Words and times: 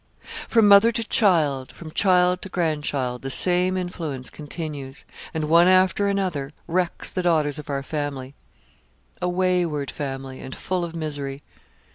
'From 0.47 0.67
mother 0.67 0.91
to 0.93 1.03
child, 1.03 1.71
from 1.71 1.91
child 1.91 2.41
to 2.41 2.49
grandchild, 2.49 3.21
the 3.21 3.29
same 3.29 3.77
influence 3.77 4.31
continues; 4.31 5.05
and, 5.31 5.43
one 5.47 5.67
after 5.67 6.07
another, 6.07 6.53
wrecks 6.65 7.11
the 7.11 7.21
daughters 7.21 7.59
of 7.59 7.69
our 7.69 7.83
family 7.83 8.33
a 9.21 9.29
wayward 9.29 9.91
family, 9.91 10.39
and 10.39 10.55
full 10.55 10.83
of 10.83 10.95
misery. 10.95 11.43